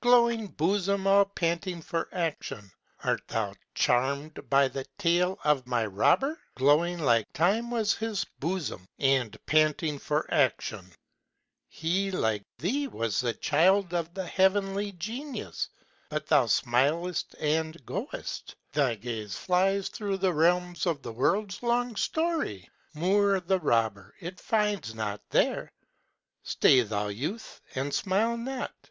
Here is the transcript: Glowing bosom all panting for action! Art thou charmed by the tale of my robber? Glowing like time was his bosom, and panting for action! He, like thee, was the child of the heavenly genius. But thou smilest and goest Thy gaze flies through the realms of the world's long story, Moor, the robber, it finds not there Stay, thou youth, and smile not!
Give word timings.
Glowing 0.00 0.46
bosom 0.46 1.08
all 1.08 1.24
panting 1.24 1.82
for 1.82 2.08
action! 2.12 2.70
Art 3.02 3.26
thou 3.26 3.54
charmed 3.74 4.48
by 4.48 4.68
the 4.68 4.84
tale 4.98 5.36
of 5.42 5.66
my 5.66 5.84
robber? 5.84 6.38
Glowing 6.54 7.00
like 7.00 7.32
time 7.32 7.72
was 7.72 7.94
his 7.94 8.24
bosom, 8.38 8.86
and 9.00 9.36
panting 9.46 9.98
for 9.98 10.32
action! 10.32 10.92
He, 11.66 12.12
like 12.12 12.44
thee, 12.56 12.86
was 12.86 13.18
the 13.20 13.34
child 13.34 13.92
of 13.92 14.14
the 14.14 14.28
heavenly 14.28 14.92
genius. 14.92 15.68
But 16.08 16.28
thou 16.28 16.46
smilest 16.46 17.34
and 17.40 17.84
goest 17.84 18.54
Thy 18.72 18.94
gaze 18.94 19.34
flies 19.34 19.88
through 19.88 20.18
the 20.18 20.32
realms 20.32 20.86
of 20.86 21.02
the 21.02 21.12
world's 21.12 21.64
long 21.64 21.96
story, 21.96 22.70
Moor, 22.94 23.40
the 23.40 23.58
robber, 23.58 24.14
it 24.20 24.38
finds 24.38 24.94
not 24.94 25.20
there 25.30 25.72
Stay, 26.44 26.82
thou 26.82 27.08
youth, 27.08 27.60
and 27.74 27.92
smile 27.92 28.36
not! 28.36 28.90